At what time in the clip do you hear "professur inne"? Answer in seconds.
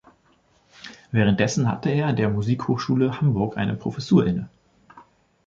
3.75-4.49